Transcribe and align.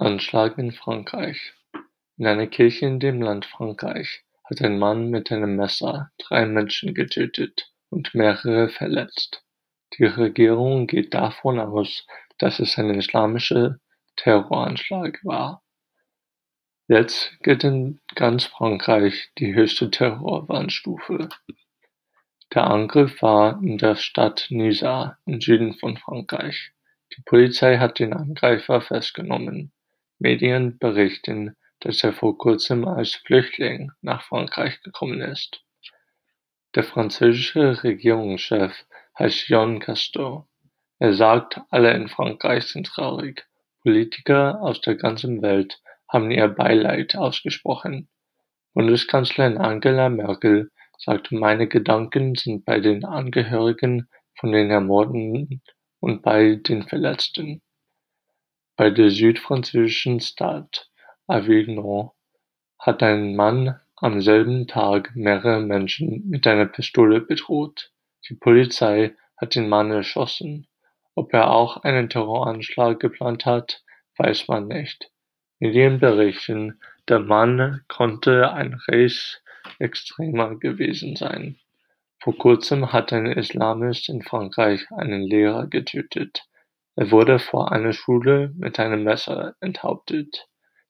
Anschlag 0.00 0.58
in 0.58 0.70
Frankreich 0.70 1.54
In 2.18 2.28
einer 2.28 2.46
Kirche 2.46 2.86
in 2.86 3.00
dem 3.00 3.20
Land 3.20 3.46
Frankreich 3.46 4.22
hat 4.44 4.62
ein 4.62 4.78
Mann 4.78 5.10
mit 5.10 5.32
einem 5.32 5.56
Messer 5.56 6.12
drei 6.18 6.46
Menschen 6.46 6.94
getötet 6.94 7.72
und 7.90 8.14
mehrere 8.14 8.68
verletzt. 8.68 9.42
Die 9.94 10.04
Regierung 10.04 10.86
geht 10.86 11.14
davon 11.14 11.58
aus, 11.58 12.06
dass 12.38 12.60
es 12.60 12.78
ein 12.78 12.94
islamischer 12.94 13.80
Terroranschlag 14.14 15.18
war. 15.24 15.64
Jetzt 16.86 17.36
gilt 17.42 17.64
in 17.64 18.00
ganz 18.14 18.44
Frankreich 18.44 19.32
die 19.38 19.52
höchste 19.52 19.90
Terrorwarnstufe. 19.90 21.28
Der 22.54 22.70
Angriff 22.70 23.20
war 23.20 23.60
in 23.64 23.78
der 23.78 23.96
Stadt 23.96 24.46
Nizza 24.50 25.18
im 25.26 25.40
Süden 25.40 25.74
von 25.74 25.96
Frankreich. 25.96 26.70
Die 27.16 27.22
Polizei 27.22 27.78
hat 27.78 27.98
den 27.98 28.12
Angreifer 28.12 28.80
festgenommen. 28.80 29.72
Medien 30.18 30.78
berichten, 30.78 31.56
dass 31.80 32.02
er 32.02 32.12
vor 32.12 32.36
kurzem 32.36 32.86
als 32.86 33.14
Flüchtling 33.14 33.92
nach 34.02 34.22
Frankreich 34.22 34.80
gekommen 34.82 35.20
ist. 35.20 35.62
Der 36.74 36.82
französische 36.82 37.82
Regierungschef 37.82 38.72
heißt 39.18 39.46
Jean 39.46 39.78
Castex. 39.80 40.44
Er 40.98 41.12
sagt, 41.14 41.60
alle 41.70 41.94
in 41.94 42.08
Frankreich 42.08 42.64
sind 42.64 42.88
traurig. 42.88 43.46
Politiker 43.82 44.60
aus 44.60 44.80
der 44.80 44.96
ganzen 44.96 45.40
Welt 45.42 45.80
haben 46.08 46.30
ihr 46.30 46.48
Beileid 46.48 47.14
ausgesprochen. 47.16 48.08
Bundeskanzlerin 48.74 49.58
Angela 49.58 50.08
Merkel 50.08 50.70
sagt, 50.98 51.30
meine 51.30 51.68
Gedanken 51.68 52.34
sind 52.34 52.64
bei 52.64 52.80
den 52.80 53.04
Angehörigen 53.04 54.08
von 54.34 54.52
den 54.52 54.70
Ermordeten 54.70 55.62
und 56.00 56.22
bei 56.22 56.56
den 56.56 56.82
Verletzten. 56.82 57.62
Bei 58.78 58.90
der 58.90 59.10
südfranzösischen 59.10 60.20
Stadt 60.20 60.88
Avignon 61.26 62.12
hat 62.78 63.02
ein 63.02 63.34
Mann 63.34 63.80
am 63.96 64.20
selben 64.20 64.68
Tag 64.68 65.16
mehrere 65.16 65.60
Menschen 65.60 66.22
mit 66.30 66.46
einer 66.46 66.66
Pistole 66.66 67.20
bedroht. 67.20 67.90
Die 68.28 68.34
Polizei 68.34 69.16
hat 69.36 69.56
den 69.56 69.68
Mann 69.68 69.90
erschossen. 69.90 70.68
Ob 71.16 71.34
er 71.34 71.50
auch 71.50 71.78
einen 71.78 72.08
Terroranschlag 72.08 73.00
geplant 73.00 73.46
hat, 73.46 73.82
weiß 74.16 74.46
man 74.46 74.68
nicht. 74.68 75.10
Medien 75.58 75.98
berichten, 75.98 76.78
der 77.08 77.18
Mann 77.18 77.82
konnte 77.88 78.52
ein 78.52 78.74
Rechtsextremer 78.74 80.54
gewesen 80.54 81.16
sein. 81.16 81.58
Vor 82.20 82.38
kurzem 82.38 82.92
hat 82.92 83.12
ein 83.12 83.26
Islamist 83.26 84.08
in 84.08 84.22
Frankreich 84.22 84.88
einen 84.92 85.22
Lehrer 85.22 85.66
getötet. 85.66 86.44
Er 86.98 87.12
wurde 87.12 87.38
vor 87.38 87.70
einer 87.70 87.92
Schule 87.92 88.52
mit 88.56 88.80
einem 88.80 89.04
Messer 89.04 89.54
enthauptet. 89.60 90.48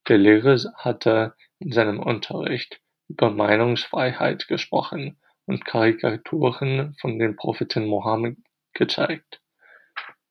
Der 0.09 0.17
Lehrer 0.17 0.56
hatte 0.77 1.34
in 1.59 1.70
seinem 1.70 2.01
Unterricht 2.01 2.81
über 3.09 3.28
Meinungsfreiheit 3.31 4.48
gesprochen 4.48 5.20
und 5.45 5.67
Karikaturen 5.67 6.97
von 6.98 7.19
dem 7.19 7.36
Propheten 7.36 7.86
Mohammed 7.86 8.39
gezeigt. 8.73 9.42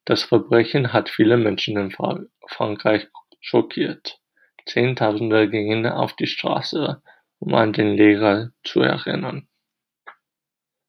Das 0.03 0.23
Verbrechen 0.23 0.93
hat 0.93 1.09
viele 1.09 1.37
Menschen 1.37 1.77
in 1.77 1.91
Frankreich 1.91 3.07
schockiert. 3.39 4.19
Zehntausende 4.65 5.47
gingen 5.47 5.85
auf 5.85 6.15
die 6.15 6.25
Straße, 6.25 7.03
um 7.37 7.53
an 7.53 7.71
den 7.71 7.95
Lehrer 7.95 8.49
zu 8.63 8.81
erinnern. 8.81 9.47